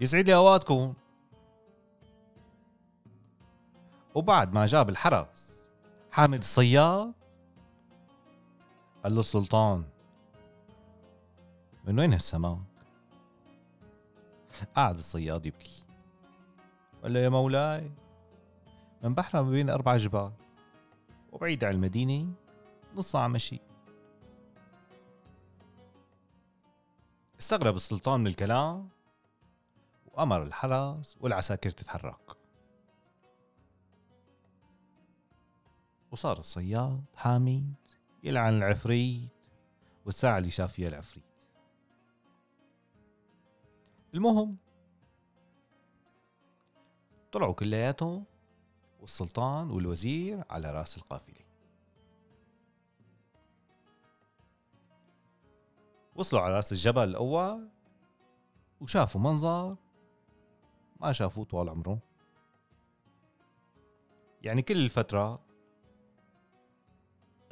يسعد 0.00 0.26
لي 0.26 0.34
أوقاتكم. 0.34 0.94
وبعد 4.14 4.52
ما 4.52 4.66
جاب 4.66 4.88
الحرس 4.88 5.70
حامد 6.12 6.38
الصياد 6.38 7.12
قال 9.04 9.14
له 9.14 9.20
السلطان 9.20 9.84
من 11.84 11.98
وين 11.98 12.12
هالسماك؟ 12.12 12.58
قعد 14.76 14.98
الصياد 14.98 15.46
يبكي. 15.46 15.84
قال 17.02 17.12
له 17.12 17.20
يا 17.20 17.28
مولاي 17.28 17.90
من 19.02 19.14
بحرة 19.14 19.42
ما 19.42 19.50
بين 19.50 19.70
أربع 19.70 19.96
جبال 19.96 20.32
وبعيد 21.32 21.64
عن 21.64 21.72
المدينة 21.72 22.32
نص 22.94 23.12
ساعة 23.12 23.28
مشي. 23.28 23.60
استغرب 27.40 27.76
السلطان 27.76 28.20
من 28.20 28.26
الكلام 28.26 28.88
وأمر 30.12 30.42
الحرس 30.42 31.16
والعساكر 31.20 31.70
تتحرك. 31.70 32.36
وصار 36.12 36.38
الصياد 36.38 37.04
حامد 37.16 37.74
يلعن 38.22 38.54
العفريت 38.56 39.30
والساعة 40.06 40.38
اللي 40.38 40.50
شاف 40.50 40.72
فيها 40.72 40.88
العفريت. 40.88 41.24
المهم 44.14 44.56
طلعوا 47.32 47.54
كلياتهم 47.54 48.24
والسلطان 49.00 49.70
والوزير 49.70 50.44
على 50.50 50.72
رأس 50.72 50.96
القافلة. 50.96 51.40
وصلوا 56.16 56.42
على 56.42 56.54
رأس 56.54 56.72
الجبل 56.72 57.04
الأول 57.04 57.68
وشافوا 58.80 59.20
منظر 59.20 59.76
ما 61.00 61.12
شافوه 61.12 61.44
طوال 61.44 61.68
عمرهم 61.68 62.00
يعني 64.42 64.62
كل 64.62 64.76
الفترة 64.76 65.40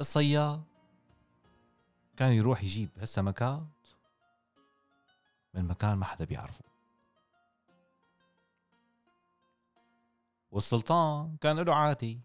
الصياد 0.01 0.63
كان 2.17 2.31
يروح 2.31 2.63
يجيب 2.63 2.89
هالسمكات 2.97 3.67
من 5.53 5.65
مكان 5.65 5.93
ما 5.93 6.05
حدا 6.05 6.25
بيعرفه. 6.25 6.65
والسلطان 10.51 11.37
كان 11.37 11.59
له 11.59 11.75
عادي 11.75 12.21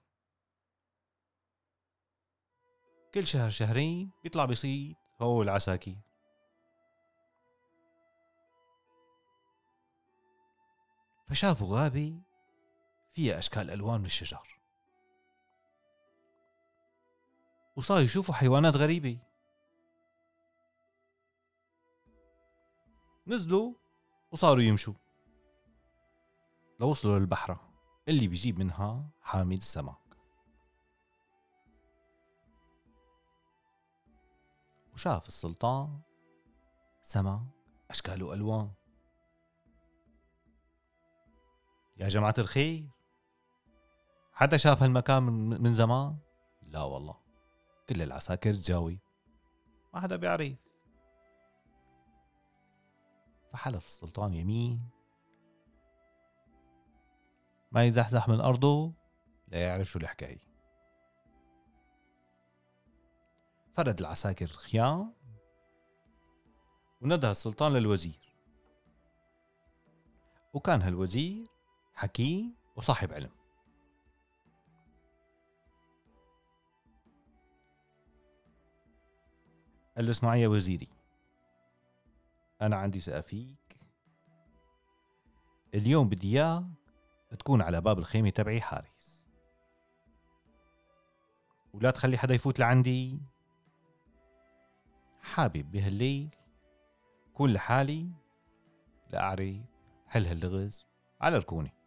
كل 3.15 3.27
شهر 3.27 3.51
شهرين 3.51 4.11
بيطلع 4.23 4.45
بيصيد 4.45 4.97
هو 5.21 5.43
العساكر 5.43 5.97
فشافوا 11.35 11.67
غابة 11.67 12.23
فيها 13.13 13.39
أشكال 13.39 13.71
ألوان 13.71 14.01
من 14.01 14.07
الشجر. 14.07 14.61
وصار 17.77 18.01
يشوفوا 18.01 18.35
حيوانات 18.35 18.77
غريبة. 18.77 19.19
نزلوا 23.27 23.75
وصاروا 24.33 24.63
يمشوا. 24.63 24.95
لوصلوا 26.81 27.19
للبحرة 27.19 27.61
اللي 28.09 28.29
بيجيب 28.29 28.59
منها 28.59 29.11
حامد 29.21 29.57
السمك. 29.57 30.19
وشاف 34.93 35.29
السلطان 35.29 36.01
سمك 37.03 37.41
أشكاله 37.91 38.35
ألوان 38.35 38.71
يا 41.97 42.09
جماعة 42.09 42.35
الخير 42.39 42.89
حدا 44.33 44.57
شاف 44.57 44.83
هالمكان 44.83 45.23
من 45.63 45.73
زمان؟ 45.73 46.19
لا 46.63 46.83
والله 46.83 47.17
كل 47.89 48.03
العساكر 48.03 48.55
تجاوب 48.55 48.99
ما 49.95 50.01
حدا 50.01 50.17
بيعرف. 50.17 50.57
فحلف 53.53 53.87
السلطان 53.87 54.35
يمين. 54.35 54.89
ما 57.73 57.85
يزحزح 57.85 58.29
من 58.29 58.41
أرضه 58.41 58.93
لا 59.49 59.59
يعرف 59.59 59.87
شو 59.87 59.99
الحكاية. 59.99 60.45
فرد 63.73 64.01
العساكر 64.01 64.47
خيام 64.47 65.15
وندى 67.03 67.31
السلطان 67.31 67.73
للوزير. 67.73 68.35
وكان 70.55 70.83
هالوزير 70.83 71.54
حكيم 71.95 72.55
وصاحب 72.77 73.13
علم. 73.13 73.31
قال 79.97 80.05
له 80.05 80.11
اسمع 80.11 80.37
يا 80.37 80.49
وزيري. 80.49 80.89
أنا 82.63 82.77
عندي 82.77 83.01
ثقة 83.01 83.21
فيك. 83.21 83.79
اليوم 85.75 86.09
بدي 86.09 86.39
إياك 86.39 86.65
تكون 87.39 87.63
على 87.63 87.81
باب 87.81 87.99
الخيمة 87.99 88.31
تبعي 88.31 88.61
حارس. 88.61 89.25
ولا 91.73 91.91
تخلي 91.91 92.19
حدا 92.19 92.35
يفوت 92.35 92.59
لعندي. 92.59 93.23
حابب 95.23 95.71
بهالليل 95.71 96.37
كون 97.35 97.53
لحالي 97.53 98.13
لأعرف 99.11 99.57
حل 100.07 100.27
هاللغز 100.27 100.87
على 101.21 101.39
ركوني. 101.39 101.84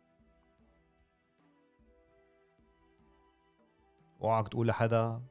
اوعك 4.22 4.48
تقول 4.48 4.68
لحدا. 4.68 5.22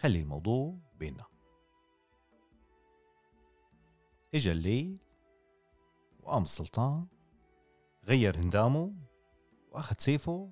خلي 0.00 0.20
الموضوع 0.20 0.78
بيننا. 0.98 1.24
إجا 4.34 4.52
الليل 4.52 4.98
وقام 6.20 6.42
السلطان 6.42 7.06
غير 8.04 8.36
هندامه 8.36 8.94
وأخذ 9.70 9.96
سيفه 9.98 10.50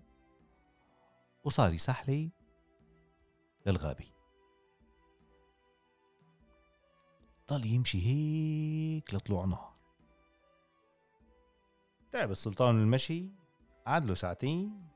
وصار 1.45 1.73
يسحلي 1.73 2.31
للغابة. 3.67 4.19
ضل 7.51 7.67
يمشي 7.67 8.07
هيك 8.07 9.15
لطلوع 9.15 9.45
نهار 9.45 9.79
تعب 12.13 12.31
السلطان 12.31 12.83
المشي 12.83 13.31
قعد 13.87 14.05
له 14.05 14.15
ساعتين 14.15 14.89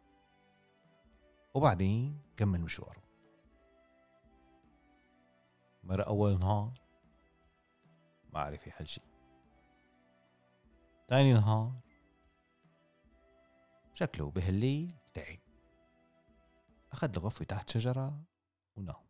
وبعدين 1.55 2.23
كمل 2.37 2.61
مشواره. 2.61 3.03
مرة 5.85 6.03
أول 6.03 6.39
نهار 6.39 6.73
ما 8.33 8.41
عرف 8.41 8.67
يحل 8.67 8.87
شي 8.87 9.01
تاني 11.09 11.33
نهار 11.33 11.81
شكله 13.95 14.31
بهالليل 14.31 14.95
تعب. 15.15 15.39
أخذ 16.93 17.19
غفوة 17.19 17.47
تحت 17.47 17.71
شجرة 17.71 18.25
ونام. 18.77 19.07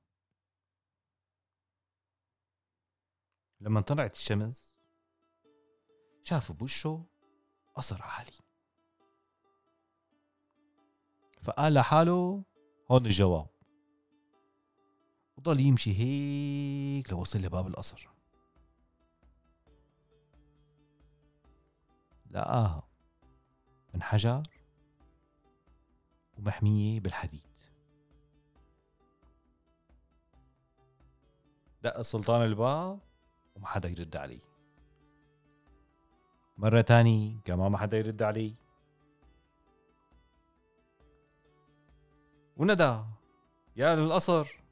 لما 3.61 3.81
طلعت 3.81 4.13
الشمس 4.13 4.77
شاف 6.23 6.53
بوشه 6.53 7.05
قصر 7.75 8.03
عالي. 8.03 8.52
فقال 11.43 11.75
لحاله 11.75 12.43
هون 12.91 13.07
الجواب. 13.07 13.47
وضل 15.37 15.61
يمشي 15.61 15.93
هيك 15.99 17.13
لوصل 17.13 17.39
لباب 17.39 17.67
القصر. 17.67 18.09
لقاها 22.31 22.83
من 23.95 24.03
حجر 24.03 24.43
ومحمية 26.39 27.01
بالحديد. 27.01 27.53
دق 31.83 31.99
السلطان 31.99 32.43
الباب 32.43 32.99
وما 33.57 33.67
حدا 33.67 33.89
يرد 33.89 34.17
عليه 34.17 34.41
مرة 36.59 36.81
تاني 36.81 37.41
كمان 37.45 37.73
ما 37.73 37.79
حدا 37.79 37.99
يرد 37.99 38.23
عليه 38.23 38.55
وندى 42.63 43.05
يا 43.77 43.97
للقصر 43.97 44.63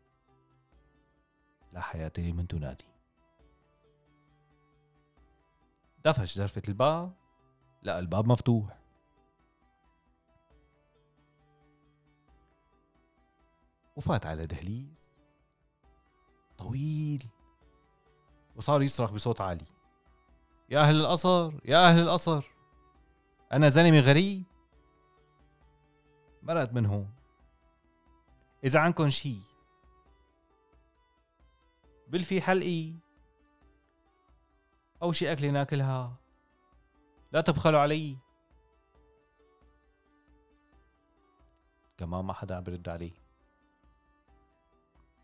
لا 1.72 1.80
حياة 1.80 2.12
لمن 2.18 2.48
تنادي. 2.48 2.84
دفش 6.04 6.38
درفة 6.38 6.62
الباب. 6.68 7.12
لقى 7.82 7.98
الباب 7.98 8.26
مفتوح. 8.26 8.78
وفات 13.96 14.26
على 14.26 14.46
دهليز. 14.46 15.14
طويل. 16.58 17.28
وصار 18.56 18.82
يصرخ 18.82 19.12
بصوت 19.12 19.40
عالي. 19.40 19.64
يا 20.68 20.80
أهل 20.80 21.00
القصر 21.00 21.52
يا 21.64 21.88
أهل 21.88 21.98
القصر 22.02 22.44
أنا 23.52 23.68
زلمة 23.68 24.00
غريب. 24.00 24.44
مرقت 26.42 26.72
من 26.72 26.86
هون. 26.86 27.19
إذا 28.64 28.80
عنكن 28.80 29.08
شي. 29.08 29.38
بالفي 32.08 32.40
حلقي 32.40 32.94
أو 35.02 35.12
شي 35.12 35.32
أكلة 35.32 35.50
ناكلها. 35.50 36.16
لا 37.32 37.40
تبخلوا 37.40 37.80
علي. 37.80 38.18
كمان 41.98 42.24
ما 42.24 42.32
حدا 42.32 42.56
عم 42.56 42.62
برد 42.62 42.88
عليه 42.88 43.12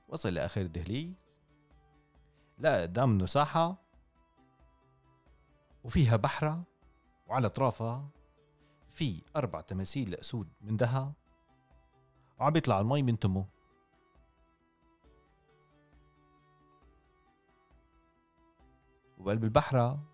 وصل 0.09 0.35
لآخر 0.35 0.61
الدهليز 0.61 1.15
لقى 2.59 2.83
قدام 2.83 3.09
منه 3.09 3.27
ساحة. 3.27 3.77
وفيها 5.85 6.17
بحرة. 6.17 6.65
وعلى 7.27 7.47
أطرافها 7.47 8.09
في 8.91 9.23
أربع 9.37 9.61
تماثيل 9.61 10.11
لأسود 10.11 10.49
من 10.61 10.77
ذهب 10.77 11.13
وعم 12.39 12.53
بيطلع 12.53 12.81
المي 12.81 13.03
من 13.03 13.19
تمه. 13.19 13.47
وبقلب 19.19 19.45
البحرة 19.45 20.05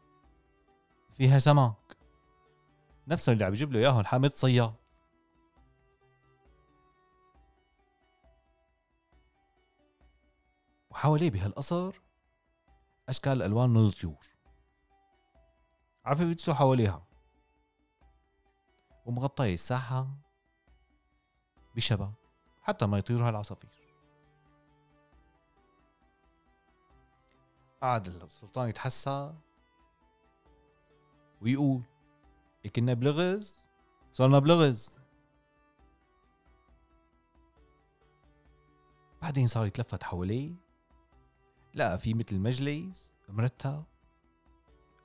فيها 1.11 1.39
سمك 1.39 1.97
نفسه 3.09 3.33
اللي 3.33 3.45
عم 3.45 3.53
يجيب 3.53 3.73
له 3.73 3.81
إياهم 3.81 4.05
حامد 4.05 4.31
صياد. 4.31 4.75
وحواليه 10.91 11.31
بهالقصر 11.31 12.01
أشكال 13.09 13.43
ألوان 13.43 13.71
من 13.71 13.87
الطيور. 13.87 14.27
عارفة 16.05 16.25
بيتسوا 16.25 16.55
حواليها. 16.55 17.07
ومغطية 19.07 19.55
الساحة. 19.55 20.09
بشبك 21.77 22.13
حتى 22.63 22.87
ما 22.87 22.99
يطيروا 22.99 23.29
هالعصافير 23.29 23.71
قعد 27.83 28.07
السلطان 28.07 28.69
يتحسى 28.69 29.35
ويقول 31.43 31.83
كنا 32.77 32.95
بلغز 32.95 33.69
صرنا 34.13 34.39
بلغز. 34.39 34.99
بعدين 39.23 39.47
صار 39.47 39.67
يتلفت 39.67 40.03
حواليه 40.03 40.55
لقى 41.75 41.99
في 41.99 42.15
مثل 42.15 42.39
مجلس 42.39 43.13
مرتب 43.29 43.85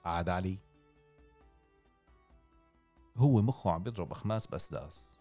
قعد 0.05 0.29
عليه. 0.29 0.57
هو 3.17 3.41
مخه 3.41 3.71
عم 3.71 3.83
بيضرب 3.83 4.11
أخماس 4.11 4.47
باسداس 4.47 5.16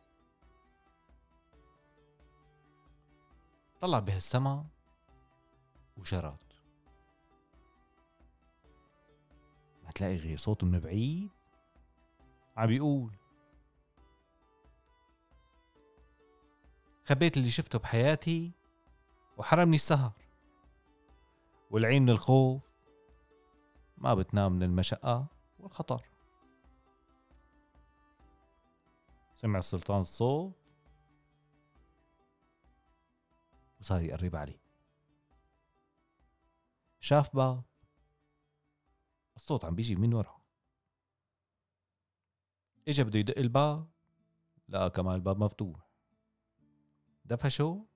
طلع 3.81 3.99
بهالسما 3.99 4.67
وجرات 5.97 6.53
ما 9.85 9.91
تلاقي 9.91 10.17
غير 10.17 10.37
صوت 10.37 10.65
من 10.65 10.81
بعيد 10.81 11.31
عم 12.57 12.67
بيقول 12.67 13.13
خبيت 17.05 17.37
اللي 17.37 17.51
شفته 17.51 17.79
بحياتي 17.79 18.53
وحرمني 19.37 19.77
السهر 19.77 20.13
والعين 21.71 22.03
من 22.03 22.11
الخوف 22.11 22.63
ما 23.99 24.15
بتنام 24.15 24.53
من 24.53 24.63
المشقة 24.63 25.27
والخطر. 25.59 26.03
سمع 29.35 29.59
السلطان 29.59 30.01
الصوت 30.01 30.66
وصار 33.81 34.03
يقرب 34.03 34.37
عليه 34.37 34.63
شاف 37.01 37.37
باب 37.37 37.65
الصوت 39.37 39.65
عم 39.65 39.75
بيجي 39.75 39.95
من 39.95 40.15
ورا. 40.15 40.41
اجى 42.89 43.05
بده 43.05 43.19
يدق 43.19 43.39
الباب 43.39 43.91
لا 44.69 44.89
كمان 44.89 45.15
الباب 45.15 45.39
مفتوح. 45.39 45.91
دفشه 47.25 47.87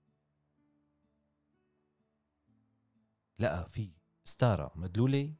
لقى 3.38 3.68
في 3.68 3.92
ستارة 4.24 4.72
مدلولة. 4.74 5.34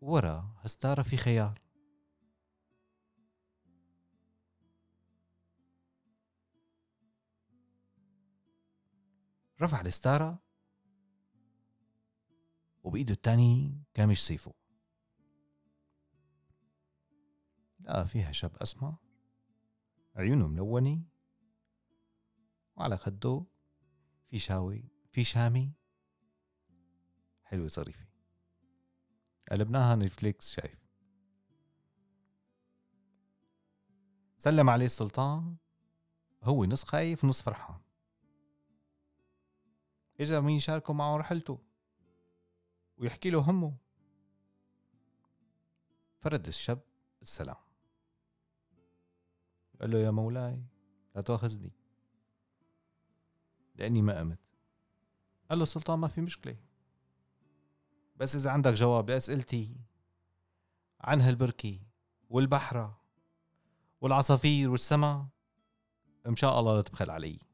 ورا 0.00 0.54
هالستارة 0.60 1.02
في 1.02 1.16
خيار. 1.16 1.60
رفع 9.62 9.80
الستارة 9.80 10.42
وبإيده 12.82 13.12
التاني 13.12 13.82
كامش 13.94 14.26
سيفه 14.26 14.54
لقى 17.80 18.06
فيها 18.06 18.32
شاب 18.32 18.56
أسمر 18.56 18.94
عيونه 20.16 20.48
ملونة 20.48 21.02
وعلى 22.76 22.96
خده 22.96 23.44
في 24.28 24.38
شاوي 24.38 24.84
في 25.10 25.24
شامي. 25.24 25.72
حلوة 27.42 27.68
ظريفة. 27.68 28.06
قلبناها 29.50 29.96
نتفليكس 29.96 30.50
شايف. 30.50 30.86
سلم 34.36 34.70
عليه 34.70 34.86
السلطان. 34.86 35.56
هو 36.42 36.64
نص 36.64 36.84
خايف 36.84 37.24
نص 37.24 37.42
فرحان. 37.42 37.80
اجا 40.20 40.40
مين 40.40 40.56
يشاركه 40.56 40.92
معه 40.92 41.16
رحلته 41.16 41.58
ويحكي 42.98 43.30
له 43.30 43.38
همه. 43.38 43.76
فرد 46.18 46.46
الشاب 46.46 46.80
السلام. 47.22 47.56
قال 49.80 49.90
له 49.90 49.98
يا 49.98 50.10
مولاي 50.10 50.62
لا 51.14 51.20
تاخذني 51.20 51.72
لأني 53.74 54.02
ما 54.02 54.18
قمت 54.18 54.38
قال 55.50 55.58
له 55.58 55.62
السلطان 55.62 55.98
ما 55.98 56.08
في 56.08 56.20
مشكلة. 56.20 56.56
بس 58.16 58.36
إذا 58.36 58.50
عندك 58.50 58.72
جواب 58.72 59.10
لاسئلتي 59.10 59.76
عن 61.00 61.20
هالبركي 61.20 61.82
والبحره 62.30 63.00
والعصافير 64.00 64.70
والسما 64.70 65.28
إن 66.26 66.36
شاء 66.36 66.60
الله 66.60 66.76
لا 66.76 66.82
تبخل 66.82 67.10
علي. 67.10 67.49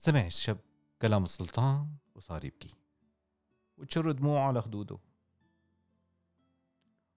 سمع 0.00 0.26
الشاب 0.26 0.58
كلام 1.02 1.22
السلطان 1.22 1.96
وصار 2.14 2.44
يبكي. 2.44 2.74
وتشر 3.76 4.12
دموعه 4.12 4.48
على 4.48 4.62
خدوده. 4.62 4.98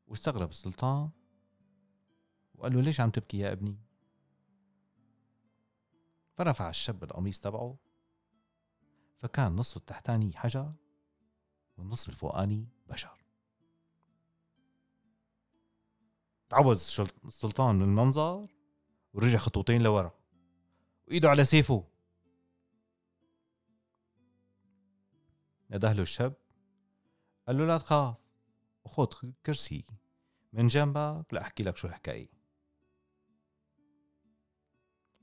واستغرب 0.07 0.49
السلطان 0.49 1.09
وقال 2.55 2.73
له 2.73 2.81
ليش 2.81 3.01
عم 3.01 3.09
تبكي 3.09 3.37
يا 3.37 3.51
ابني؟ 3.51 3.77
فرفع 6.33 6.69
الشاب 6.69 7.03
القميص 7.03 7.39
تبعه. 7.39 7.77
فكان 9.17 9.55
نصه 9.55 9.77
التحتاني 9.77 10.37
حجر 10.37 10.73
والنص 11.77 12.07
الفوقاني 12.07 12.67
بشر. 12.89 13.25
تعوز 16.49 16.99
السلطان 17.25 17.75
من 17.75 17.83
المنظر 17.83 18.47
ورجع 19.13 19.37
خطوتين 19.37 19.81
لورا. 19.81 20.11
وإيده 21.07 21.29
على 21.29 21.45
سيفه. 21.45 21.90
نده 25.71 25.93
له 25.93 26.01
الشاب 26.01 26.33
قال 27.47 27.57
له 27.57 27.65
لا 27.65 27.77
تخاف 27.77 28.15
وخذ 28.83 29.31
كرسي. 29.45 29.85
من 30.53 30.67
جنبك 30.67 31.33
لأحكي 31.33 31.63
لك 31.63 31.77
شو 31.77 31.87
الحكاية. 31.87 32.29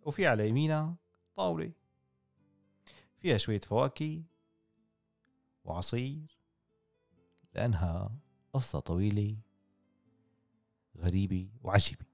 وفي 0.03 0.27
على 0.27 0.49
يمينك 0.49 0.95
طاولة. 1.37 1.73
فيها 3.19 3.37
شوية 3.37 3.61
فواكه 3.61 4.23
وعصير 5.65 6.39
لأنها 7.55 8.19
قصة 8.53 8.81
طويلة 8.81 9.39
غريبة 10.97 11.51
وعجيبة. 11.63 12.07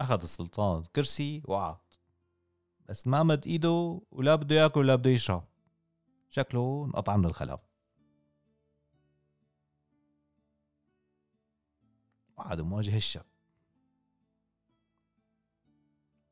أخذ 0.00 0.22
السلطان 0.22 0.82
كرسي 0.82 1.42
وقعد 1.44 1.89
بس 2.90 3.06
ما 3.06 3.22
مد 3.22 3.46
إيده 3.46 4.00
ولا 4.10 4.34
بده 4.34 4.54
ياكل 4.54 4.80
ولا 4.80 4.94
بده 4.94 5.10
يشرب. 5.10 5.44
شكله 6.28 6.84
انقطع 6.84 7.16
من 7.16 7.24
الخلف 7.24 7.60
وقعد 12.36 12.60
مواجه 12.60 12.96
الشاب. 12.96 13.26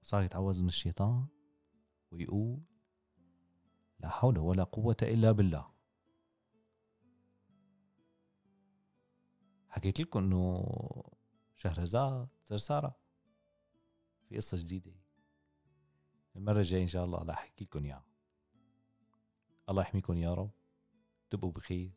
صار 0.02 0.22
يتعوذ 0.22 0.62
من 0.62 0.68
الشيطان 0.68 1.26
ويقول 2.10 2.60
لا 4.00 4.08
حول 4.08 4.38
ولا 4.38 4.64
قوة 4.64 4.96
إلا 5.02 5.32
بالله. 5.32 5.70
حكيت 9.68 10.00
لكم 10.00 10.18
إنه 10.18 10.64
شهرزاد 11.54 12.28
سرسارة 12.44 12.96
في 14.28 14.36
قصة 14.36 14.56
جديدة. 14.56 15.07
المرة 16.38 16.58
الجاية 16.58 16.82
إن 16.82 16.88
شاء 16.88 17.04
الله 17.04 17.18
راح 17.18 17.38
أحكي 17.38 17.64
لكم 17.64 17.84
إياها. 17.84 18.04
الله 19.68 19.82
يحميكم 19.82 20.16
يا 20.16 20.34
رب. 20.34 20.50
تبقوا 21.30 21.52
بخير. 21.52 21.90